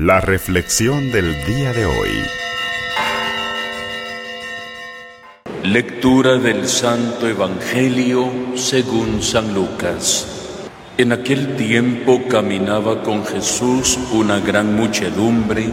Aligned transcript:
La 0.00 0.20
reflexión 0.20 1.10
del 1.10 1.44
día 1.44 1.72
de 1.72 1.84
hoy. 1.84 2.22
Lectura 5.64 6.38
del 6.38 6.68
Santo 6.68 7.26
Evangelio 7.26 8.30
según 8.54 9.20
San 9.24 9.54
Lucas. 9.54 10.60
En 10.98 11.10
aquel 11.10 11.56
tiempo 11.56 12.22
caminaba 12.28 13.02
con 13.02 13.26
Jesús 13.26 13.98
una 14.12 14.38
gran 14.38 14.76
muchedumbre 14.76 15.68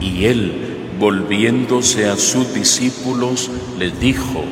y 0.00 0.26
él, 0.26 0.92
volviéndose 1.00 2.08
a 2.08 2.14
sus 2.14 2.54
discípulos, 2.54 3.50
les 3.76 3.98
dijo, 3.98 4.44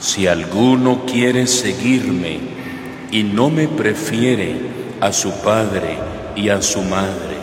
si 0.00 0.26
alguno 0.26 1.04
quiere 1.06 1.46
seguirme 1.46 2.40
y 3.12 3.22
no 3.22 3.48
me 3.48 3.68
prefiere 3.68 4.56
a 5.00 5.12
su 5.12 5.30
padre 5.40 5.98
y 6.34 6.48
a 6.48 6.60
su 6.60 6.82
madre, 6.82 7.37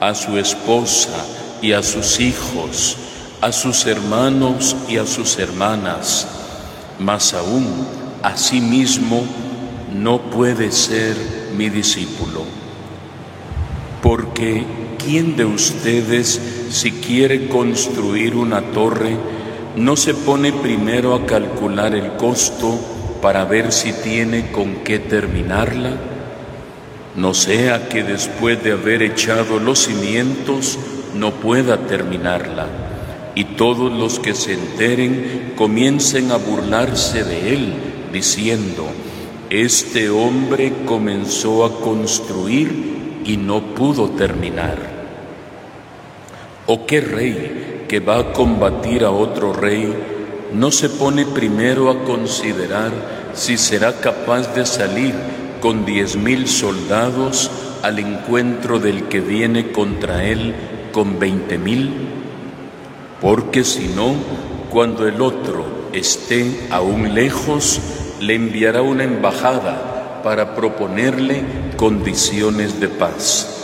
a 0.00 0.14
su 0.14 0.38
esposa 0.38 1.24
y 1.60 1.72
a 1.72 1.82
sus 1.82 2.20
hijos, 2.20 2.96
a 3.40 3.52
sus 3.52 3.86
hermanos 3.86 4.76
y 4.88 4.98
a 4.98 5.06
sus 5.06 5.38
hermanas, 5.38 6.26
más 6.98 7.34
aún 7.34 7.86
a 8.22 8.36
sí 8.36 8.60
mismo 8.60 9.24
no 9.94 10.20
puede 10.30 10.70
ser 10.72 11.16
mi 11.56 11.68
discípulo. 11.68 12.44
Porque 14.02 14.64
¿quién 14.98 15.36
de 15.36 15.44
ustedes 15.44 16.40
si 16.70 16.92
quiere 16.92 17.48
construir 17.48 18.36
una 18.36 18.60
torre 18.60 19.16
no 19.76 19.96
se 19.96 20.14
pone 20.14 20.52
primero 20.52 21.14
a 21.14 21.26
calcular 21.26 21.94
el 21.94 22.16
costo 22.16 22.78
para 23.20 23.44
ver 23.44 23.72
si 23.72 23.92
tiene 23.92 24.50
con 24.52 24.76
qué 24.84 24.98
terminarla? 24.98 26.17
No 27.18 27.34
sea 27.34 27.88
que 27.88 28.04
después 28.04 28.62
de 28.62 28.72
haber 28.72 29.02
echado 29.02 29.58
los 29.58 29.80
cimientos 29.80 30.78
no 31.14 31.32
pueda 31.32 31.76
terminarla, 31.78 32.68
y 33.34 33.44
todos 33.44 33.92
los 33.92 34.20
que 34.20 34.34
se 34.34 34.52
enteren 34.52 35.54
comiencen 35.56 36.30
a 36.30 36.36
burlarse 36.36 37.24
de 37.24 37.54
él, 37.54 37.74
diciendo, 38.12 38.86
este 39.50 40.10
hombre 40.10 40.72
comenzó 40.86 41.64
a 41.64 41.80
construir 41.80 43.22
y 43.24 43.36
no 43.36 43.74
pudo 43.74 44.10
terminar. 44.10 44.78
¿O 46.66 46.86
qué 46.86 47.00
rey 47.00 47.84
que 47.88 47.98
va 47.98 48.18
a 48.18 48.32
combatir 48.32 49.04
a 49.04 49.10
otro 49.10 49.52
rey 49.52 49.92
no 50.52 50.70
se 50.70 50.88
pone 50.88 51.26
primero 51.26 51.90
a 51.90 52.04
considerar 52.04 52.92
si 53.34 53.56
será 53.56 53.94
capaz 54.00 54.54
de 54.54 54.64
salir 54.64 55.14
con 55.60 55.84
diez 55.84 56.16
mil 56.16 56.48
soldados 56.48 57.50
al 57.82 57.98
encuentro 57.98 58.78
del 58.78 59.04
que 59.04 59.20
viene 59.20 59.72
contra 59.72 60.24
él 60.24 60.54
con 60.92 61.18
veinte 61.18 61.58
mil? 61.58 61.92
Porque 63.20 63.64
si 63.64 63.88
no, 63.88 64.14
cuando 64.70 65.06
el 65.06 65.20
otro 65.20 65.88
esté 65.92 66.68
aún 66.70 67.14
lejos, 67.14 67.80
le 68.20 68.34
enviará 68.34 68.82
una 68.82 69.04
embajada 69.04 70.20
para 70.22 70.54
proponerle 70.54 71.42
condiciones 71.76 72.80
de 72.80 72.88
paz. 72.88 73.54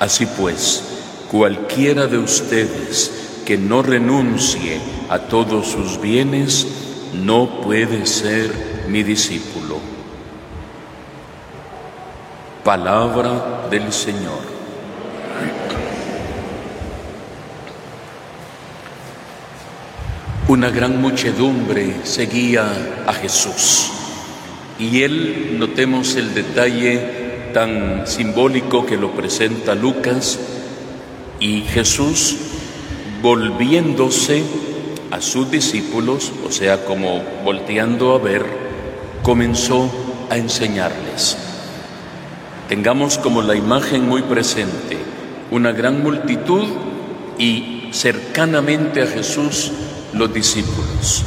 Así 0.00 0.26
pues, 0.26 0.82
cualquiera 1.30 2.06
de 2.06 2.18
ustedes 2.18 3.40
que 3.44 3.56
no 3.56 3.82
renuncie 3.82 4.80
a 5.08 5.18
todos 5.20 5.68
sus 5.68 6.00
bienes, 6.00 6.66
no 7.12 7.60
puede 7.60 8.06
ser 8.06 8.50
mi 8.88 9.02
discípulo. 9.02 9.53
Palabra 12.64 13.66
del 13.70 13.92
Señor. 13.92 14.54
Una 20.48 20.70
gran 20.70 20.98
muchedumbre 21.00 21.94
seguía 22.04 22.66
a 23.06 23.12
Jesús 23.12 23.90
y 24.78 25.02
él, 25.02 25.56
notemos 25.58 26.16
el 26.16 26.34
detalle 26.34 27.50
tan 27.52 28.06
simbólico 28.06 28.86
que 28.86 28.96
lo 28.96 29.12
presenta 29.12 29.74
Lucas, 29.74 30.38
y 31.38 31.62
Jesús 31.62 32.36
volviéndose 33.22 34.42
a 35.10 35.20
sus 35.20 35.50
discípulos, 35.50 36.32
o 36.46 36.50
sea, 36.50 36.84
como 36.84 37.22
volteando 37.44 38.14
a 38.14 38.18
ver, 38.18 38.44
comenzó 39.22 39.90
a 40.30 40.38
enseñarles. 40.38 41.43
Tengamos 42.68 43.18
como 43.18 43.42
la 43.42 43.54
imagen 43.54 44.08
muy 44.08 44.22
presente 44.22 44.96
una 45.50 45.72
gran 45.72 46.02
multitud 46.02 46.66
y 47.38 47.88
cercanamente 47.92 49.02
a 49.02 49.06
Jesús 49.06 49.70
los 50.12 50.32
discípulos. 50.32 51.24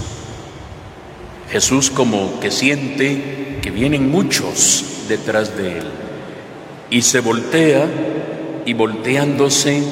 Jesús 1.51 1.91
como 1.91 2.39
que 2.39 2.51
siente 2.51 3.59
que 3.61 3.71
vienen 3.71 4.09
muchos 4.09 5.05
detrás 5.07 5.55
de 5.55 5.77
él 5.79 5.85
y 6.89 7.01
se 7.03 7.19
voltea 7.19 7.87
y 8.65 8.73
volteándose 8.73 9.83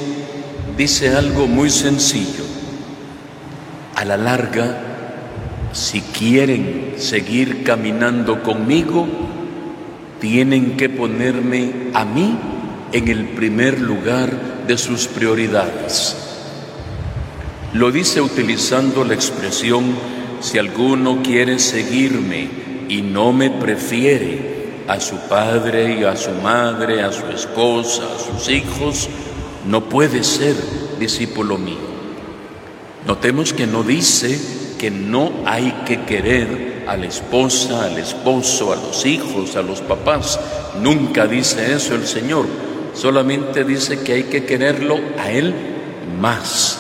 dice 0.78 1.16
algo 1.16 1.48
muy 1.48 1.70
sencillo. 1.70 2.44
A 3.96 4.04
la 4.04 4.18
larga, 4.18 4.82
si 5.72 6.02
quieren 6.02 6.96
seguir 6.98 7.64
caminando 7.64 8.44
conmigo, 8.44 9.08
tienen 10.20 10.78
que 10.78 10.90
ponerme 10.90 11.90
a 11.94 12.06
mí 12.06 12.38
en 12.92 13.08
el 13.08 13.26
primer 13.30 13.80
lugar 13.80 14.66
de 14.68 14.78
sus 14.78 15.08
prioridades. 15.08 16.16
Lo 17.74 17.92
dice 17.92 18.22
utilizando 18.22 19.04
la 19.04 19.14
expresión, 19.14 19.84
si 20.40 20.58
alguno 20.58 21.22
quiere 21.22 21.60
seguirme 21.60 22.48
y 22.88 23.02
no 23.02 23.34
me 23.34 23.50
prefiere 23.50 24.84
a 24.88 25.00
su 25.00 25.18
padre 25.28 26.00
y 26.00 26.04
a 26.04 26.16
su 26.16 26.32
madre, 26.32 27.02
a 27.02 27.12
su 27.12 27.26
esposa, 27.28 28.04
a 28.16 28.20
sus 28.20 28.50
hijos, 28.50 29.10
no 29.68 29.90
puede 29.90 30.24
ser 30.24 30.56
discípulo 31.00 31.58
mío. 31.58 31.96
Notemos 33.08 33.54
que 33.54 33.68
no 33.68 33.84
dice 33.84 34.40
que 34.78 34.92
no 34.92 35.32
hay 35.46 35.84
que 35.86 36.02
querer 36.04 36.75
a 36.88 36.98
la 36.98 37.06
esposa, 37.08 37.86
al 37.86 37.98
esposo, 37.98 38.74
a 38.74 38.76
los 38.76 39.06
hijos, 39.06 39.56
a 39.56 39.62
los 39.62 39.82
papás. 39.82 40.40
Nunca 40.82 41.28
dice 41.28 41.74
eso 41.74 41.96
el 41.96 42.06
Señor. 42.06 42.46
Solamente 42.94 43.64
dice 43.64 44.02
que 44.02 44.14
hay 44.14 44.24
que 44.24 44.46
quererlo 44.46 45.00
a 45.18 45.32
Él 45.32 45.54
más. 46.20 46.80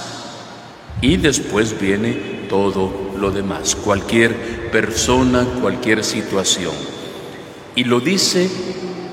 Y 1.01 1.17
después 1.17 1.79
viene 1.79 2.13
todo 2.49 3.11
lo 3.17 3.31
demás, 3.31 3.75
cualquier 3.75 4.69
persona, 4.71 5.45
cualquier 5.61 6.03
situación. 6.03 6.73
Y 7.75 7.83
lo 7.83 7.99
dice 7.99 8.49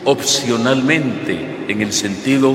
opcionalmente, 0.04 1.64
en 1.68 1.80
el 1.80 1.92
sentido 1.92 2.54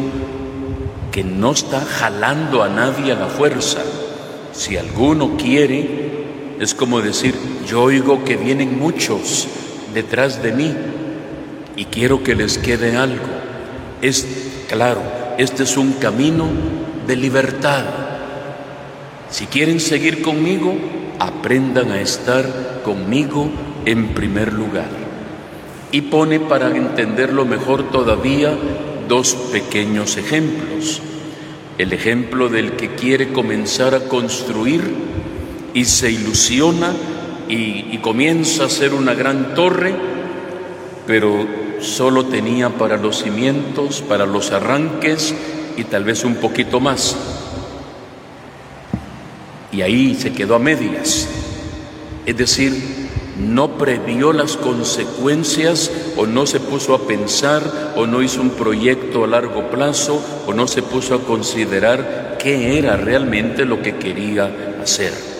que 1.11 1.23
no 1.23 1.51
está 1.51 1.81
jalando 1.81 2.63
a 2.63 2.69
nadie 2.69 3.11
a 3.11 3.15
la 3.15 3.27
fuerza. 3.27 3.81
Si 4.53 4.77
alguno 4.77 5.35
quiere, 5.37 6.06
es 6.59 6.73
como 6.73 7.01
decir, 7.01 7.35
yo 7.67 7.83
oigo 7.83 8.23
que 8.23 8.35
vienen 8.35 8.79
muchos 8.79 9.47
detrás 9.93 10.41
de 10.41 10.51
mí 10.53 10.73
y 11.75 11.85
quiero 11.85 12.23
que 12.23 12.35
les 12.35 12.57
quede 12.57 12.97
algo. 12.97 13.25
Es 14.01 14.25
claro, 14.67 15.01
este 15.37 15.63
es 15.63 15.77
un 15.77 15.93
camino 15.93 16.47
de 17.05 17.15
libertad. 17.15 17.85
Si 19.29 19.45
quieren 19.45 19.79
seguir 19.79 20.21
conmigo, 20.21 20.73
aprendan 21.19 21.91
a 21.91 22.01
estar 22.01 22.81
conmigo 22.83 23.49
en 23.85 24.09
primer 24.09 24.53
lugar. 24.53 24.89
Y 25.91 26.01
pone 26.01 26.39
para 26.39 26.75
entenderlo 26.75 27.45
mejor 27.45 27.91
todavía 27.91 28.57
dos 29.07 29.35
pequeños 29.51 30.17
ejemplos. 30.17 31.01
El 31.77 31.93
ejemplo 31.93 32.49
del 32.49 32.71
que 32.73 32.95
quiere 32.95 33.31
comenzar 33.31 33.93
a 33.93 34.07
construir 34.07 34.81
y 35.73 35.85
se 35.85 36.11
ilusiona 36.11 36.93
y, 37.49 37.97
comienza 37.99 38.65
a 38.65 38.69
ser 38.69 38.93
una 38.93 39.13
gran 39.13 39.53
torre, 39.53 39.93
pero 41.05 41.45
solo 41.79 42.25
tenía 42.25 42.69
para 42.69 42.97
los 42.97 43.23
cimientos, 43.23 44.01
para 44.01 44.25
los 44.25 44.51
arranques 44.51 45.33
y 45.75 45.83
tal 45.83 46.03
vez 46.03 46.23
un 46.23 46.35
poquito 46.35 46.79
más. 46.79 47.15
Y 49.71 49.81
ahí 49.81 50.15
se 50.15 50.31
quedó 50.31 50.55
a 50.55 50.59
medias. 50.59 51.27
Es 52.25 52.37
decir, 52.37 52.73
no 53.37 53.77
previó 53.77 54.33
las 54.33 54.57
consecuencias 54.57 55.91
o 56.15 56.25
no 56.25 56.47
se 56.47 56.59
puso 56.59 56.95
a 56.95 57.07
pensar 57.07 57.93
o 57.95 58.07
no 58.07 58.23
hizo 58.23 58.41
un 58.41 58.51
proyecto 58.51 59.23
a 59.23 59.27
largo 59.27 59.69
plazo 59.69 60.21
o 60.47 60.53
no 60.53 60.67
se 60.67 60.81
puso 60.81 61.15
a 61.15 61.23
considerar 61.23 62.37
qué 62.39 62.79
era 62.79 62.97
realmente 62.97 63.65
lo 63.65 63.81
que 63.81 63.97
quería 63.97 64.77
hacer. 64.81 65.36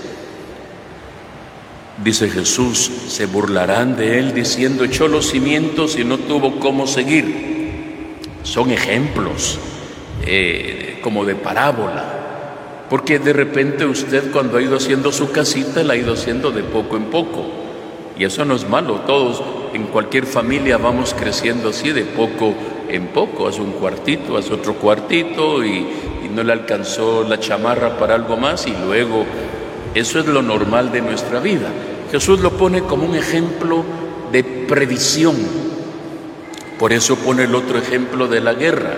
Dice 2.03 2.29
Jesús, 2.29 2.91
se 3.07 3.25
burlarán 3.25 3.95
de 3.97 4.19
él 4.19 4.33
diciendo 4.33 4.83
echó 4.83 5.07
los 5.07 5.27
cimientos 5.29 5.97
y 5.97 6.03
no 6.03 6.17
tuvo 6.17 6.59
cómo 6.59 6.87
seguir. 6.87 8.17
Son 8.43 8.71
ejemplos. 8.71 9.59
eh, 10.25 10.99
como 11.01 11.25
de 11.25 11.35
parábola. 11.35 12.13
Porque 12.89 13.19
de 13.19 13.33
repente 13.33 13.85
usted 13.85 14.31
cuando 14.31 14.57
ha 14.57 14.61
ido 14.61 14.77
haciendo 14.77 15.11
su 15.11 15.31
casita, 15.31 15.83
la 15.83 15.93
ha 15.93 15.97
ido 15.97 16.13
haciendo 16.13 16.51
de 16.51 16.63
poco 16.63 16.97
en 16.97 17.05
poco. 17.05 17.45
Y 18.17 18.23
eso 18.25 18.45
no 18.45 18.55
es 18.55 18.67
malo, 18.67 19.01
todos 19.05 19.43
en 19.73 19.83
cualquier 19.83 20.25
familia 20.25 20.77
vamos 20.77 21.13
creciendo 21.13 21.69
así 21.69 21.91
de 21.91 22.03
poco 22.03 22.55
en 22.89 23.07
poco. 23.07 23.47
Hace 23.47 23.61
un 23.61 23.73
cuartito, 23.73 24.37
hace 24.37 24.53
otro 24.53 24.75
cuartito 24.75 25.63
y, 25.63 25.85
y 26.25 26.29
no 26.33 26.43
le 26.43 26.53
alcanzó 26.53 27.23
la 27.23 27.39
chamarra 27.39 27.97
para 27.97 28.15
algo 28.15 28.35
más 28.37 28.65
y 28.67 28.73
luego 28.85 29.25
eso 29.99 30.19
es 30.19 30.25
lo 30.25 30.41
normal 30.41 30.91
de 30.91 31.01
nuestra 31.01 31.39
vida. 31.39 31.69
Jesús 32.11 32.39
lo 32.39 32.51
pone 32.51 32.81
como 32.81 33.05
un 33.05 33.15
ejemplo 33.15 33.83
de 34.31 34.43
previsión. 34.43 35.35
Por 36.77 36.93
eso 36.93 37.15
pone 37.15 37.43
el 37.43 37.55
otro 37.55 37.79
ejemplo 37.79 38.27
de 38.27 38.41
la 38.41 38.53
guerra. 38.53 38.93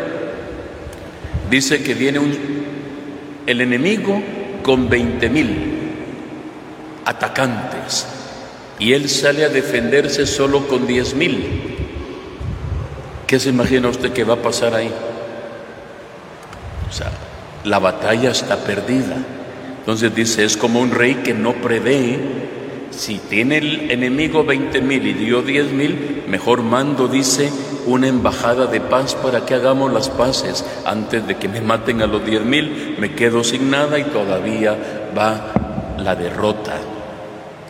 Dice 1.50 1.82
que 1.82 1.94
viene 1.94 2.20
el 3.46 3.62
enemigo 3.62 4.22
con 4.62 4.90
20 4.90 5.30
mil 5.30 5.80
atacantes 7.06 8.06
y 8.78 8.94
él 8.94 9.10
sale 9.10 9.44
a 9.44 9.50
defenderse 9.50 10.28
solo 10.28 10.68
con 10.68 10.86
10 10.86 11.16
mil. 11.16 11.78
¿Qué 13.26 13.40
se 13.40 13.50
imagina 13.50 13.90
usted 13.90 14.12
que 14.12 14.24
va 14.24 14.36
a 14.36 14.42
pasar 14.42 14.76
ahí? 14.76 14.92
O 16.90 16.94
sea, 16.94 17.12
la 17.64 17.80
batalla 17.80 18.32
está 18.32 18.58
perdida. 18.58 19.18
Entonces 19.90 20.14
dice, 20.14 20.44
es 20.44 20.56
como 20.56 20.82
un 20.82 20.92
rey 20.92 21.16
que 21.16 21.34
no 21.34 21.54
prevé. 21.54 22.20
Si 22.92 23.18
tiene 23.18 23.58
el 23.58 23.90
enemigo 23.90 24.44
20 24.44 24.82
mil 24.82 25.08
y 25.08 25.14
dio 25.14 25.42
10 25.42 25.72
mil, 25.72 26.26
mejor 26.28 26.62
mando, 26.62 27.08
dice, 27.08 27.50
una 27.88 28.08
embajada 28.08 28.68
de 28.68 28.82
paz 28.82 29.16
para 29.16 29.48
que 29.48 29.56
hagamos 29.56 29.92
las 29.92 30.10
paces. 30.10 30.64
Antes 30.86 31.26
de 31.26 31.38
que 31.38 31.48
me 31.48 31.62
maten 31.62 32.04
a 32.04 32.06
los 32.06 32.24
10 32.24 32.46
mil, 32.46 32.98
me 33.00 33.16
quedo 33.16 33.44
sin 33.44 33.72
nada 33.72 33.98
y 33.98 34.04
todavía 34.04 34.78
va 35.18 35.96
la 35.98 36.16
derrota. 36.16 36.76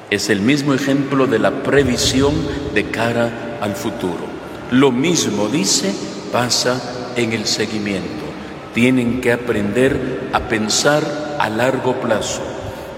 Es 0.10 0.30
el 0.30 0.42
mismo 0.42 0.74
ejemplo 0.74 1.26
de 1.26 1.40
la 1.40 1.64
previsión 1.64 2.34
de 2.74 2.84
cara 2.92 3.60
al 3.62 3.76
futuro. 3.76 4.26
Lo 4.72 4.92
mismo, 4.92 5.48
dice, 5.48 5.94
pasa 6.34 7.14
en 7.16 7.32
el 7.32 7.46
seguimiento. 7.46 8.26
Tienen 8.74 9.22
que 9.22 9.32
aprender 9.32 10.28
a 10.34 10.50
pensar 10.50 11.29
a 11.40 11.50
largo 11.50 11.94
plazo. 11.94 12.42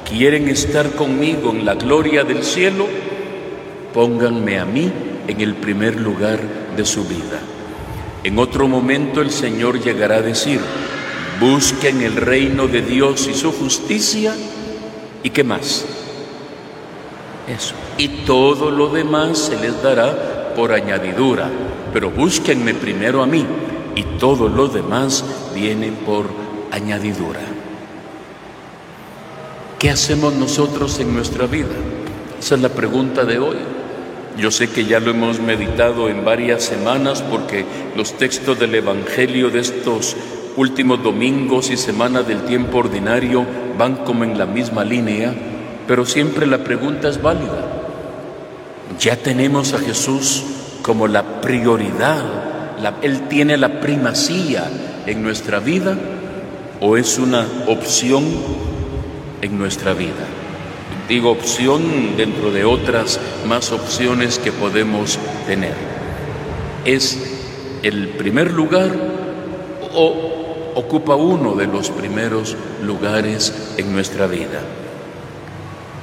¿Quieren 0.09 0.49
estar 0.49 0.91
conmigo 0.91 1.51
en 1.51 1.63
la 1.65 1.75
gloria 1.75 2.23
del 2.23 2.43
cielo? 2.43 2.87
Pónganme 3.93 4.59
a 4.59 4.65
mí 4.65 4.91
en 5.27 5.39
el 5.41 5.55
primer 5.55 5.99
lugar 5.99 6.39
de 6.75 6.85
su 6.85 7.05
vida. 7.05 7.39
En 8.23 8.37
otro 8.37 8.67
momento 8.67 9.21
el 9.21 9.31
Señor 9.31 9.81
llegará 9.81 10.17
a 10.17 10.21
decir, 10.21 10.59
busquen 11.39 12.01
el 12.01 12.15
reino 12.15 12.67
de 12.67 12.81
Dios 12.81 13.27
y 13.27 13.33
su 13.33 13.51
justicia 13.51 14.35
y 15.23 15.29
qué 15.29 15.43
más. 15.43 15.85
Eso. 17.47 17.75
Y 17.97 18.07
todo 18.25 18.69
lo 18.69 18.89
demás 18.89 19.37
se 19.37 19.57
les 19.59 19.81
dará 19.81 20.53
por 20.55 20.71
añadidura. 20.71 21.49
Pero 21.93 22.09
búsquenme 22.09 22.73
primero 22.73 23.21
a 23.21 23.25
mí 23.25 23.45
y 23.95 24.03
todo 24.19 24.47
lo 24.47 24.67
demás 24.67 25.23
viene 25.53 25.91
por 25.91 26.25
añadidura. 26.71 27.41
¿Qué 29.81 29.89
hacemos 29.89 30.35
nosotros 30.35 30.99
en 30.99 31.11
nuestra 31.11 31.47
vida? 31.47 31.73
Esa 32.39 32.53
es 32.53 32.61
la 32.61 32.69
pregunta 32.69 33.25
de 33.25 33.39
hoy. 33.39 33.57
Yo 34.37 34.51
sé 34.51 34.69
que 34.69 34.85
ya 34.85 34.99
lo 34.99 35.09
hemos 35.09 35.39
meditado 35.39 36.07
en 36.07 36.23
varias 36.23 36.61
semanas 36.61 37.23
porque 37.23 37.65
los 37.95 38.13
textos 38.13 38.59
del 38.59 38.75
Evangelio 38.75 39.49
de 39.49 39.59
estos 39.59 40.15
últimos 40.55 41.01
domingos 41.01 41.71
y 41.71 41.77
semanas 41.77 42.27
del 42.27 42.43
tiempo 42.43 42.77
ordinario 42.77 43.43
van 43.75 43.95
como 44.05 44.23
en 44.23 44.37
la 44.37 44.45
misma 44.45 44.83
línea, 44.83 45.33
pero 45.87 46.05
siempre 46.05 46.45
la 46.45 46.59
pregunta 46.59 47.09
es 47.09 47.19
válida. 47.19 47.65
¿Ya 48.99 49.15
tenemos 49.15 49.73
a 49.73 49.79
Jesús 49.79 50.43
como 50.83 51.07
la 51.07 51.41
prioridad? 51.41 52.23
¿Él 53.01 53.27
tiene 53.29 53.57
la 53.57 53.79
primacía 53.79 54.69
en 55.07 55.23
nuestra 55.23 55.59
vida 55.59 55.97
o 56.79 56.97
es 56.97 57.17
una 57.17 57.47
opción 57.65 58.25
en 59.41 59.57
nuestra 59.57 59.93
vida? 59.93 60.25
Digo 61.07 61.31
opción 61.31 62.15
dentro 62.15 62.51
de 62.51 62.63
otras 62.63 63.19
más 63.47 63.71
opciones 63.71 64.39
que 64.39 64.51
podemos 64.51 65.19
tener. 65.45 65.73
¿Es 66.85 67.19
el 67.83 68.09
primer 68.09 68.51
lugar 68.51 68.89
o 69.93 70.71
ocupa 70.75 71.15
uno 71.15 71.55
de 71.55 71.67
los 71.67 71.89
primeros 71.89 72.55
lugares 72.81 73.73
en 73.77 73.91
nuestra 73.91 74.27
vida? 74.27 74.61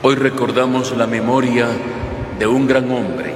Hoy 0.03 0.15
recordamos 0.15 0.97
la 0.97 1.07
memoria 1.07 1.69
de 2.39 2.47
un 2.47 2.67
gran 2.67 2.91
hombre, 2.91 3.33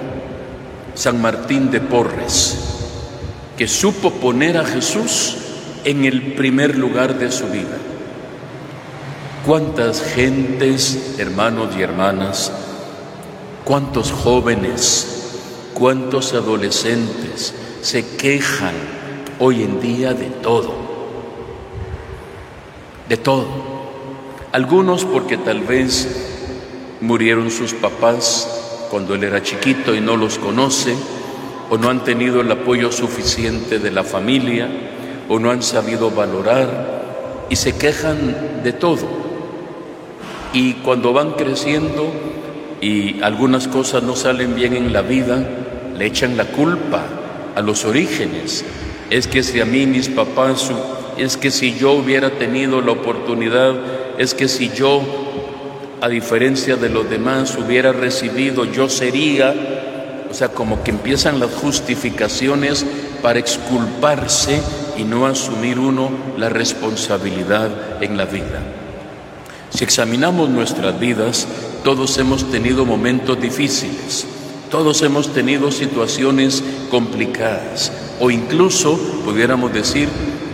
San 0.95 1.21
Martín 1.21 1.71
de 1.71 1.81
Porres, 1.81 2.59
que 3.57 3.67
supo 3.67 4.11
poner 4.11 4.59
a 4.59 4.65
Jesús 4.65 5.37
en 5.85 6.05
el 6.05 6.35
primer 6.35 6.77
lugar 6.77 7.19
de 7.19 7.33
su 7.33 7.47
vida. 7.47 7.79
¿Cuántas 9.47 10.01
gentes, 10.05 11.17
hermanos 11.19 11.75
y 11.77 11.83
hermanas, 11.83 12.53
cuántos 13.65 14.13
jóvenes, 14.13 15.33
cuántos 15.75 16.33
adolescentes 16.33 17.53
se 17.81 18.07
quejan 18.17 18.75
hoy 19.41 19.65
en 19.65 19.81
día 19.81 20.15
de 20.15 20.27
todo? 20.27 20.73
De 23.09 23.17
todo. 23.17 23.49
Algunos 24.53 25.05
porque 25.05 25.37
tal 25.37 25.63
vez 25.63 26.07
murieron 27.01 27.51
sus 27.51 27.75
papás 27.75 28.87
cuando 28.93 29.17
él 29.17 29.25
era 29.25 29.43
chiquito 29.43 29.93
y 29.93 30.01
no 30.01 30.17
los 30.17 30.39
conoce, 30.39 30.95
o 31.69 31.77
no 31.79 31.91
han 31.91 32.05
tenido 32.05 32.43
el 32.43 32.53
apoyo 32.53 32.93
suficiente 32.93 33.81
de 33.81 33.91
la 33.91 34.05
familia, 34.05 34.69
o 35.29 35.41
no 35.41 35.51
han 35.51 35.65
sabido 35.65 36.13
valorar 36.13 37.47
y 37.51 37.57
se 37.57 37.77
quejan 37.77 38.63
de 38.63 38.73
todo. 38.73 39.32
Y 40.53 40.75
cuando 40.75 41.13
van 41.13 41.33
creciendo 41.33 42.13
y 42.81 43.23
algunas 43.23 43.69
cosas 43.69 44.03
no 44.03 44.17
salen 44.17 44.55
bien 44.55 44.75
en 44.75 44.93
la 44.93 45.03
vida, 45.03 45.43
le 45.97 46.07
echan 46.07 46.37
la 46.37 46.45
culpa 46.45 47.05
a 47.55 47.63
los 47.63 47.85
orígenes. 47.85 48.65
Es 49.09 49.27
que 49.27 49.43
si 49.43 49.61
a 49.61 49.65
mí 49.65 49.87
mis 49.87 50.09
papás, 50.09 50.71
es 51.17 51.37
que 51.37 51.51
si 51.51 51.75
yo 51.75 51.93
hubiera 51.93 52.31
tenido 52.31 52.81
la 52.81 52.93
oportunidad, 52.93 53.75
es 54.19 54.35
que 54.35 54.49
si 54.49 54.71
yo, 54.71 55.03
a 56.01 56.09
diferencia 56.09 56.77
de 56.77 56.89
los 56.89 57.09
demás, 57.09 57.57
hubiera 57.57 57.93
recibido, 57.93 58.65
yo 58.65 58.89
sería, 58.89 59.55
o 60.31 60.35
sea, 60.35 60.49
como 60.49 60.83
que 60.83 60.91
empiezan 60.91 61.41
las 61.41 61.51
justificaciones 61.51 62.85
para 63.23 63.39
exculparse 63.39 64.61
y 64.99 65.05
no 65.05 65.27
asumir 65.27 65.79
uno 65.79 66.11
la 66.37 66.49
responsabilidad 66.49 68.03
en 68.03 68.17
la 68.17 68.25
vida. 68.27 68.61
Si 69.75 69.85
examinamos 69.85 70.51
nuestras 70.51 71.01
vidas, 71.01 71.49
todos 71.83 72.19
hemos 72.19 72.51
tenido 72.51 72.85
momentos 72.85 73.41
difíciles, 73.41 74.27
todos 74.71 75.01
hemos 75.03 75.33
tenido 75.33 75.71
situaciones 75.71 76.63
complicadas. 76.91 77.91
O 78.21 78.31
incluso, 78.31 78.99
pudiéramos 79.25 79.73
decir, 79.73 80.09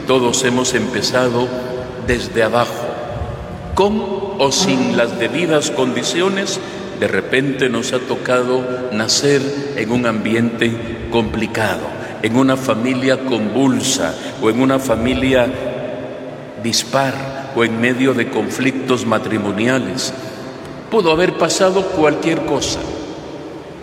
todos 0.07 0.45
hemos 0.45 0.73
empezado 0.75 1.49
desde 2.07 2.45
abajo, 2.45 2.87
con 3.75 4.01
o 4.39 4.53
sin 4.53 4.97
las 4.97 5.19
debidas 5.19 5.73
condiciones, 5.73 6.61
de 7.01 7.09
repente 7.09 7.69
nos 7.69 7.93
ha 7.93 7.99
tocado 7.99 8.91
nacer 8.93 9.43
en 9.77 9.91
un 9.91 10.07
ambiente 10.07 11.09
complicado, 11.11 11.83
en 12.23 12.37
una 12.37 12.57
familia 12.57 13.25
convulsa 13.25 14.15
o 14.41 14.49
en 14.49 14.61
una 14.61 14.79
familia 14.79 15.49
dispar 16.63 17.38
o 17.55 17.65
en 17.65 17.81
medio 17.81 18.15
de 18.15 18.29
conflictos 18.29 19.07
matrimoniales. 19.07 20.13
Pudo 20.91 21.13
haber 21.13 21.35
pasado 21.35 21.83
cualquier 21.83 22.45
cosa, 22.47 22.81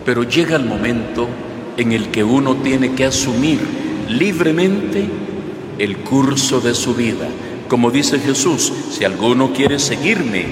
pero 0.04 0.22
llega 0.24 0.56
el 0.56 0.64
momento 0.64 1.28
en 1.76 1.92
el 1.92 2.08
que 2.10 2.24
uno 2.24 2.56
tiene 2.56 2.94
que 2.94 3.04
asumir 3.04 3.60
libremente 4.08 5.04
el 5.78 5.98
curso 5.98 6.60
de 6.60 6.74
su 6.74 6.94
vida. 6.94 7.28
Como 7.68 7.90
dice 7.90 8.18
Jesús, 8.18 8.72
si 8.90 9.04
alguno 9.04 9.52
quiere 9.52 9.78
seguirme, 9.78 10.46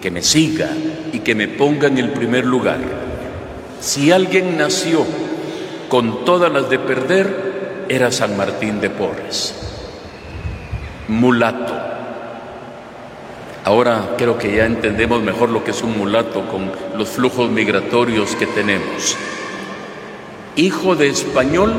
que 0.00 0.10
me 0.10 0.22
siga 0.22 0.70
y 1.12 1.20
que 1.20 1.34
me 1.34 1.48
ponga 1.48 1.88
en 1.88 1.98
el 1.98 2.10
primer 2.10 2.46
lugar. 2.46 2.80
Si 3.80 4.12
alguien 4.12 4.56
nació 4.56 5.04
con 5.88 6.24
todas 6.24 6.52
las 6.52 6.70
de 6.70 6.78
perder, 6.78 7.86
era 7.88 8.12
San 8.12 8.36
Martín 8.36 8.80
de 8.80 8.88
Porres, 8.88 9.54
mulato, 11.08 11.74
Ahora 13.64 14.14
creo 14.16 14.38
que 14.38 14.56
ya 14.56 14.64
entendemos 14.64 15.22
mejor 15.22 15.50
lo 15.50 15.62
que 15.62 15.72
es 15.72 15.82
un 15.82 15.98
mulato 15.98 16.46
con 16.48 16.72
los 16.96 17.08
flujos 17.10 17.50
migratorios 17.50 18.34
que 18.36 18.46
tenemos. 18.46 19.16
Hijo 20.56 20.96
de 20.96 21.08
español 21.08 21.72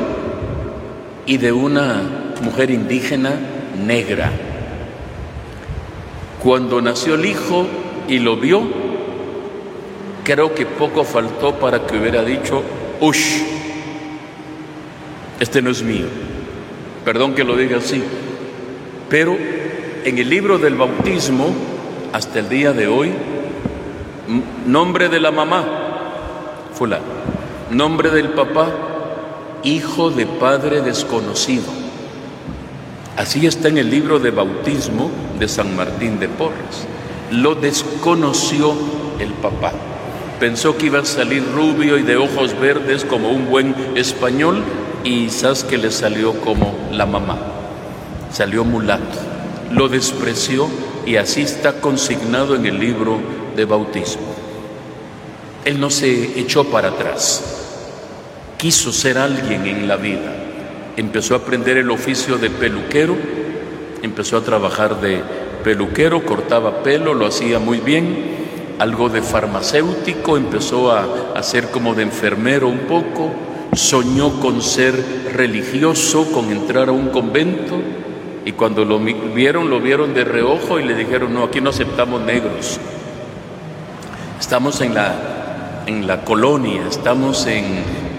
y 1.26 1.38
de 1.38 1.52
una 1.52 2.02
mujer 2.40 2.70
indígena 2.70 3.34
negra. 3.84 4.30
Cuando 6.42 6.80
nació 6.80 7.14
el 7.14 7.26
hijo 7.26 7.66
y 8.08 8.20
lo 8.20 8.36
vio, 8.36 8.62
creo 10.24 10.54
que 10.54 10.66
poco 10.66 11.04
faltó 11.04 11.56
para 11.56 11.84
que 11.84 11.98
hubiera 11.98 12.22
dicho, 12.22 12.62
ush, 13.00 13.42
este 15.40 15.60
no 15.60 15.70
es 15.70 15.82
mío. 15.82 16.06
Perdón 17.04 17.34
que 17.34 17.42
lo 17.42 17.56
diga 17.56 17.78
así. 17.78 18.02
Pero 19.08 19.36
en 20.04 20.18
el 20.18 20.28
libro 20.28 20.58
del 20.58 20.76
bautismo, 20.76 21.71
hasta 22.12 22.40
el 22.40 22.48
día 22.48 22.72
de 22.72 22.88
hoy, 22.88 23.12
nombre 24.66 25.08
de 25.08 25.18
la 25.18 25.30
mamá, 25.30 25.64
fulano, 26.74 27.04
nombre 27.70 28.10
del 28.10 28.30
papá, 28.30 28.68
hijo 29.62 30.10
de 30.10 30.26
padre 30.26 30.82
desconocido. 30.82 31.64
Así 33.16 33.46
está 33.46 33.68
en 33.68 33.78
el 33.78 33.90
libro 33.90 34.18
de 34.18 34.30
bautismo 34.30 35.10
de 35.38 35.48
San 35.48 35.74
Martín 35.76 36.18
de 36.18 36.28
Porres. 36.28 36.86
Lo 37.30 37.54
desconoció 37.54 38.74
el 39.18 39.32
papá. 39.34 39.72
Pensó 40.40 40.76
que 40.76 40.86
iba 40.86 41.00
a 41.00 41.04
salir 41.04 41.44
rubio 41.54 41.98
y 41.98 42.02
de 42.02 42.16
ojos 42.16 42.58
verdes 42.58 43.04
como 43.04 43.30
un 43.30 43.48
buen 43.48 43.74
español 43.94 44.62
y 45.04 45.30
sabes 45.30 45.64
que 45.64 45.78
le 45.78 45.90
salió 45.90 46.32
como 46.40 46.74
la 46.90 47.06
mamá. 47.06 47.38
Salió 48.32 48.64
mulato. 48.64 49.18
Lo 49.70 49.88
despreció 49.88 50.68
y 51.06 51.16
así 51.16 51.42
está 51.42 51.80
consignado 51.80 52.54
en 52.54 52.66
el 52.66 52.78
libro 52.78 53.18
de 53.56 53.64
bautismo. 53.64 54.22
Él 55.64 55.80
no 55.80 55.90
se 55.90 56.38
echó 56.38 56.64
para 56.64 56.88
atrás. 56.88 57.42
Quiso 58.58 58.92
ser 58.92 59.18
alguien 59.18 59.66
en 59.66 59.88
la 59.88 59.96
vida. 59.96 60.34
Empezó 60.96 61.34
a 61.34 61.38
aprender 61.38 61.76
el 61.76 61.90
oficio 61.90 62.38
de 62.38 62.50
peluquero, 62.50 63.16
empezó 64.02 64.36
a 64.36 64.42
trabajar 64.42 65.00
de 65.00 65.22
peluquero, 65.62 66.24
cortaba 66.24 66.82
pelo, 66.82 67.14
lo 67.14 67.26
hacía 67.26 67.58
muy 67.58 67.78
bien, 67.78 68.76
algo 68.78 69.08
de 69.08 69.22
farmacéutico, 69.22 70.36
empezó 70.36 70.90
a 70.90 71.32
hacer 71.36 71.70
como 71.70 71.94
de 71.94 72.02
enfermero 72.02 72.68
un 72.68 72.80
poco, 72.80 73.32
soñó 73.74 74.40
con 74.40 74.60
ser 74.60 74.94
religioso, 75.32 76.30
con 76.32 76.50
entrar 76.50 76.88
a 76.88 76.92
un 76.92 77.08
convento, 77.08 77.80
y 78.44 78.52
cuando 78.52 78.84
lo 78.84 78.98
vieron, 78.98 79.70
lo 79.70 79.80
vieron 79.80 80.14
de 80.14 80.24
reojo 80.24 80.80
y 80.80 80.84
le 80.84 80.94
dijeron, 80.94 81.32
no, 81.32 81.44
aquí 81.44 81.60
no 81.60 81.70
aceptamos 81.70 82.20
negros. 82.22 82.80
Estamos 84.40 84.80
en 84.80 84.94
la, 84.94 85.84
en 85.86 86.06
la 86.06 86.24
colonia, 86.24 86.82
estamos 86.88 87.46
en, 87.46 87.64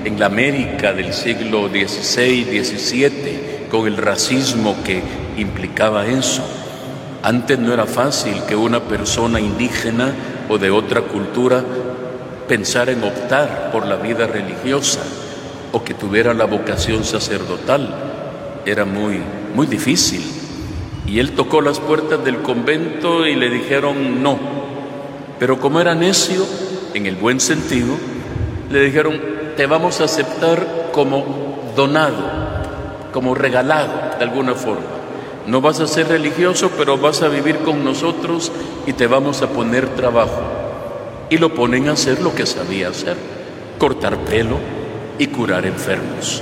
en 0.05 0.19
la 0.19 0.27
América 0.27 0.93
del 0.93 1.13
siglo 1.13 1.67
XVI, 1.67 2.63
XVII, 2.63 3.67
con 3.69 3.87
el 3.87 3.97
racismo 3.97 4.77
que 4.85 5.01
implicaba 5.37 6.05
eso. 6.07 6.43
Antes 7.21 7.59
no 7.59 7.73
era 7.73 7.85
fácil 7.85 8.43
que 8.47 8.55
una 8.55 8.81
persona 8.81 9.39
indígena 9.39 10.13
o 10.49 10.57
de 10.57 10.71
otra 10.71 11.01
cultura 11.01 11.63
pensara 12.47 12.91
en 12.91 13.03
optar 13.03 13.71
por 13.71 13.85
la 13.85 13.95
vida 13.95 14.27
religiosa 14.27 14.99
o 15.71 15.83
que 15.83 15.93
tuviera 15.93 16.33
la 16.33 16.45
vocación 16.45 17.03
sacerdotal. 17.03 18.12
Era 18.65 18.85
muy, 18.85 19.21
muy 19.53 19.67
difícil. 19.67 20.23
Y 21.05 21.19
él 21.19 21.33
tocó 21.33 21.61
las 21.61 21.79
puertas 21.79 22.23
del 22.23 22.41
convento 22.41 23.27
y 23.27 23.35
le 23.35 23.49
dijeron 23.49 24.23
no. 24.23 24.39
Pero 25.37 25.59
como 25.59 25.81
era 25.81 25.93
necio, 25.95 26.45
en 26.93 27.05
el 27.05 27.15
buen 27.15 27.39
sentido, 27.39 27.95
le 28.69 28.81
dijeron, 28.81 29.19
te 29.57 29.65
vamos 29.67 29.99
a 29.99 30.05
aceptar 30.05 30.89
como 30.91 31.73
donado, 31.75 33.11
como 33.11 33.35
regalado 33.35 34.17
de 34.17 34.23
alguna 34.23 34.53
forma. 34.53 34.85
No 35.45 35.59
vas 35.59 35.81
a 35.81 35.87
ser 35.87 36.07
religioso, 36.07 36.71
pero 36.77 36.97
vas 36.97 37.21
a 37.21 37.27
vivir 37.27 37.57
con 37.59 37.83
nosotros 37.83 38.51
y 38.87 38.93
te 38.93 39.07
vamos 39.07 39.41
a 39.41 39.49
poner 39.49 39.89
trabajo. 39.89 40.41
Y 41.29 41.37
lo 41.37 41.53
ponen 41.53 41.89
a 41.89 41.93
hacer 41.93 42.21
lo 42.21 42.33
que 42.33 42.45
sabía 42.45 42.89
hacer, 42.89 43.17
cortar 43.77 44.17
pelo 44.19 44.57
y 45.19 45.27
curar 45.27 45.65
enfermos. 45.65 46.41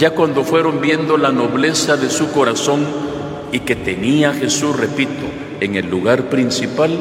Ya 0.00 0.12
cuando 0.12 0.44
fueron 0.44 0.80
viendo 0.80 1.18
la 1.18 1.30
nobleza 1.30 1.98
de 1.98 2.08
su 2.08 2.32
corazón 2.32 2.86
y 3.52 3.60
que 3.60 3.76
tenía 3.76 4.32
Jesús, 4.32 4.74
repito, 4.74 5.26
en 5.60 5.76
el 5.76 5.90
lugar 5.90 6.30
principal, 6.30 6.98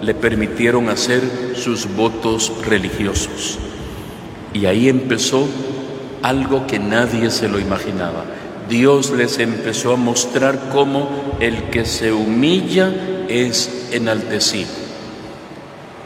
le 0.00 0.14
permitieron 0.14 0.88
hacer 0.88 1.20
sus 1.54 1.94
votos 1.94 2.50
religiosos. 2.64 3.58
Y 4.54 4.64
ahí 4.64 4.88
empezó 4.88 5.46
algo 6.22 6.66
que 6.66 6.78
nadie 6.78 7.30
se 7.30 7.46
lo 7.46 7.60
imaginaba. 7.60 8.24
Dios 8.70 9.10
les 9.10 9.38
empezó 9.38 9.92
a 9.92 9.96
mostrar 9.96 10.70
cómo 10.72 11.10
el 11.40 11.64
que 11.64 11.84
se 11.84 12.10
humilla 12.10 12.90
es 13.28 13.90
enaltecido. 13.92 14.70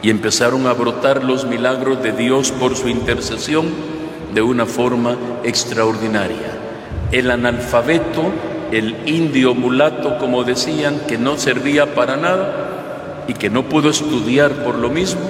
Y 0.01 0.09
empezaron 0.09 0.67
a 0.67 0.73
brotar 0.73 1.23
los 1.23 1.45
milagros 1.45 2.03
de 2.03 2.11
Dios 2.11 2.51
por 2.51 2.75
su 2.75 2.89
intercesión 2.89 3.67
de 4.35 4.41
una 4.41 4.65
forma 4.65 5.17
extraordinaria. 5.45 6.51
El 7.11 7.31
analfabeto, 7.31 8.33
el 8.69 8.95
indio 9.05 9.55
mulato, 9.55 10.17
como 10.17 10.43
decían, 10.43 10.99
que 11.07 11.17
no 11.17 11.37
servía 11.37 11.95
para 11.95 12.17
nada 12.17 13.23
y 13.29 13.33
que 13.33 13.49
no 13.49 13.63
pudo 13.63 13.89
estudiar 13.89 14.51
por 14.65 14.75
lo 14.75 14.89
mismo, 14.89 15.21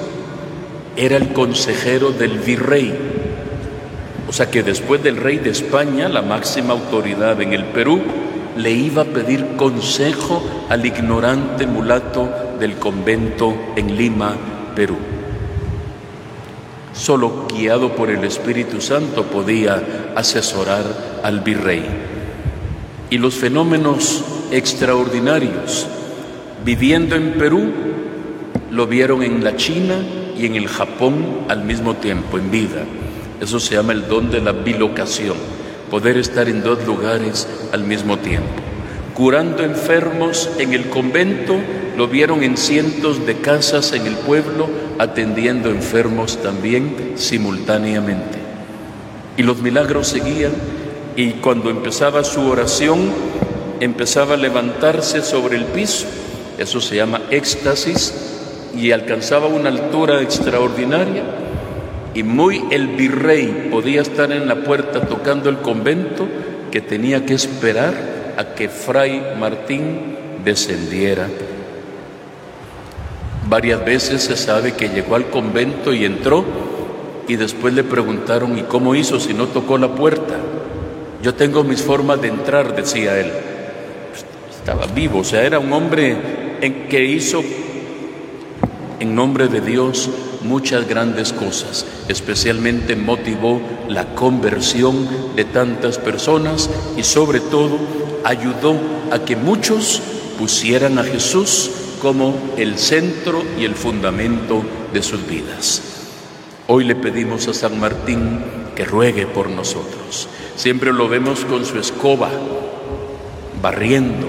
era 0.96 1.18
el 1.18 1.34
consejero 1.34 2.12
del 2.12 2.40
virrey. 2.40 2.94
O 4.28 4.34
sea 4.34 4.50
que 4.50 4.64
después 4.64 5.04
del 5.04 5.18
rey 5.18 5.38
de 5.38 5.52
España, 5.52 6.10
la 6.10 6.24
máxima 6.24 6.74
autoridad 6.74 7.40
en 7.42 7.54
el 7.54 7.66
Perú, 7.66 8.02
le 8.58 8.72
iba 8.72 9.04
a 9.04 9.06
pedir 9.06 9.56
consejo 9.56 10.42
al 10.68 10.84
ignorante 10.84 11.68
mulato 11.68 12.28
del 12.60 12.78
convento 12.78 13.56
en 13.76 13.96
Lima, 13.96 14.36
Perú. 14.76 15.15
Solo 16.96 17.48
guiado 17.54 17.96
por 17.96 18.10
el 18.10 18.24
Espíritu 18.24 18.80
Santo 18.80 19.24
podía 19.24 20.14
asesorar 20.16 20.84
al 21.24 21.42
virrey. 21.42 21.84
Y 23.10 23.18
los 23.18 23.36
fenómenos 23.36 24.24
extraordinarios 24.52 25.88
viviendo 26.64 27.16
en 27.16 27.34
Perú 27.34 27.72
lo 28.72 28.88
vieron 28.88 29.24
en 29.24 29.44
la 29.44 29.56
China 29.56 29.96
y 30.38 30.46
en 30.46 30.56
el 30.56 30.68
Japón 30.68 31.46
al 31.50 31.64
mismo 31.64 31.96
tiempo, 31.96 32.38
en 32.38 32.50
vida. 32.50 32.84
Eso 33.40 33.60
se 33.60 33.76
llama 33.76 33.94
el 33.94 34.08
don 34.08 34.32
de 34.32 34.42
la 34.42 34.54
bilocación, 34.54 35.36
poder 35.92 36.18
estar 36.18 36.48
en 36.48 36.64
dos 36.64 36.86
lugares 36.86 37.48
al 37.72 37.84
mismo 37.84 38.18
tiempo. 38.18 38.50
Curando 39.14 39.64
enfermos 39.64 40.50
en 40.58 40.74
el 40.74 40.90
convento, 40.90 41.56
lo 41.98 42.08
vieron 42.08 42.44
en 42.44 42.58
cientos 42.58 43.26
de 43.26 43.36
casas 43.36 43.94
en 43.94 44.08
el 44.08 44.16
pueblo, 44.16 44.68
atendiendo 45.00 45.70
enfermos 45.70 46.42
también 46.42 47.14
simultáneamente. 47.16 48.38
Y 49.38 49.44
los 49.44 49.62
milagros 49.62 50.08
seguían 50.08 50.54
y 51.16 51.32
cuando 51.32 51.70
empezaba 51.70 52.24
su 52.24 52.42
oración, 52.48 53.12
empezaba 53.80 54.36
a 54.36 54.38
levantarse 54.38 55.22
sobre 55.22 55.58
el 55.58 55.66
piso, 55.66 56.06
eso 56.58 56.82
se 56.82 56.96
llama 56.96 57.22
éxtasis, 57.30 58.14
y 58.76 58.92
alcanzaba 58.92 59.48
una 59.48 59.70
altura 59.70 60.22
extraordinaria 60.22 61.24
y 62.14 62.24
muy 62.24 62.64
el 62.72 62.88
virrey 62.88 63.70
podía 63.72 64.02
estar 64.02 64.32
en 64.32 64.48
la 64.48 64.64
puerta 64.64 65.02
tocando 65.02 65.50
el 65.50 65.58
convento 65.58 66.28
que 66.72 66.82
tenía 66.82 67.26
que 67.26 67.34
esperar 67.34 68.34
a 68.38 68.56
que 68.56 68.70
Fray 68.70 69.36
Martín 69.40 70.18
descendiera. 70.44 71.28
Varias 73.48 73.86
veces 73.86 74.24
se 74.24 74.36
sabe 74.36 74.74
que 74.74 74.90
llegó 74.90 75.16
al 75.16 75.30
convento 75.30 75.94
y 75.94 76.04
entró 76.04 76.44
y 77.28 77.36
después 77.36 77.74
le 77.74 77.84
preguntaron, 77.84 78.58
¿y 78.58 78.64
cómo 78.64 78.96
hizo 78.96 79.20
si 79.20 79.34
no 79.34 79.48
tocó 79.48 79.78
la 79.78 79.94
puerta? 79.94 80.36
Yo 81.22 81.36
tengo 81.36 81.64
mis 81.64 81.82
formas 81.82 82.22
de 82.22 82.30
entrar, 82.30 82.76
decía 82.76 83.20
él. 83.20 83.32
Estaba 84.50 84.88
vivo, 84.88 85.20
o 85.20 85.24
sea, 85.24 85.44
era 85.44 85.60
un 85.60 85.72
hombre 85.74 86.18
que 86.90 87.06
hizo 87.06 87.44
en 89.00 89.14
nombre 89.14 89.48
de 89.48 89.62
Dios 89.62 90.10
muchas 90.42 90.88
grandes 90.88 91.34
cosas, 91.34 91.86
especialmente 92.08 92.96
motivó 92.96 93.62
la 93.88 94.16
conversión 94.16 95.36
de 95.36 95.46
tantas 95.46 95.98
personas 96.00 96.70
y 96.98 97.04
sobre 97.04 97.40
todo 97.40 97.78
ayudó 98.24 98.76
a 99.12 99.20
que 99.20 99.36
muchos 99.36 100.02
pusieran 100.40 100.98
a 100.98 101.04
Jesús 101.04 101.72
como 101.96 102.54
el 102.58 102.78
centro 102.78 103.44
y 103.60 103.66
el 103.66 103.76
fundamento 103.76 104.64
de 104.94 105.02
sus 105.02 105.28
vidas. 105.28 105.82
Hoy 106.68 106.84
le 106.84 106.96
pedimos 106.96 107.48
a 107.48 107.54
San 107.54 107.80
Martín 107.80 108.40
que 108.76 108.86
ruegue 108.86 109.28
por 109.28 109.50
nosotros. 109.50 110.28
Siempre 110.56 110.94
lo 110.94 111.08
vemos 111.08 111.46
con 111.46 111.66
su 111.66 111.80
escoba, 111.80 112.30
barriendo, 113.62 114.28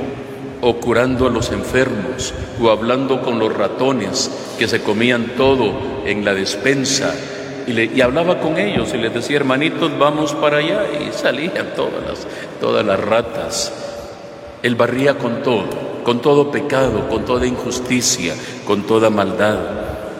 o 0.60 0.76
curando 0.76 1.26
a 1.26 1.30
los 1.30 1.52
enfermos, 1.52 2.34
o 2.60 2.70
hablando 2.70 3.22
con 3.22 3.38
los 3.38 3.54
ratones 3.54 4.30
que 4.58 4.68
se 4.68 4.82
comían 4.82 5.32
todo 5.36 5.72
en 6.04 6.24
la 6.24 6.34
despensa. 6.34 7.14
Y, 7.66 8.00
hablaba 8.00 8.38
con 8.40 8.58
ellos 8.58 8.92
y 8.94 8.98
les 8.98 9.12
decía, 9.12 9.36
hermanitos, 9.36 9.98
vamos 9.98 10.34
para 10.34 10.58
allá. 10.58 10.84
Y 10.92 11.12
salían 11.12 11.74
todas 11.74 12.02
las, 12.06 12.26
todas 12.60 12.84
las 12.84 13.00
ratas. 13.00 13.72
Él 14.62 14.74
barría 14.74 15.18
con 15.18 15.42
todo, 15.42 15.68
con 16.06 16.20
todo 16.20 16.52
pecado, 16.52 17.08
con 17.08 17.24
toda 17.24 17.48
injusticia, 17.48 18.36
con 18.64 18.84
toda 18.84 19.10
maldad. 19.10 19.58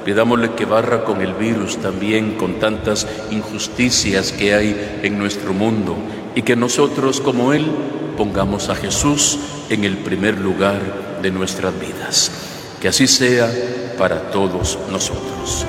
Pidámosle 0.04 0.50
que 0.54 0.64
barra 0.64 1.04
con 1.04 1.20
el 1.22 1.32
virus 1.34 1.76
también, 1.76 2.32
con 2.32 2.58
tantas 2.58 3.06
injusticias 3.30 4.32
que 4.32 4.52
hay 4.52 4.98
en 5.04 5.16
nuestro 5.16 5.52
mundo, 5.52 5.94
y 6.34 6.42
que 6.42 6.56
nosotros 6.56 7.20
como 7.20 7.52
Él 7.52 7.70
pongamos 8.16 8.68
a 8.68 8.74
Jesús 8.74 9.38
en 9.70 9.84
el 9.84 9.98
primer 9.98 10.40
lugar 10.40 11.20
de 11.22 11.30
nuestras 11.30 11.72
vidas. 11.78 12.32
Que 12.80 12.88
así 12.88 13.06
sea 13.06 13.48
para 13.96 14.32
todos 14.32 14.80
nosotros. 14.90 15.66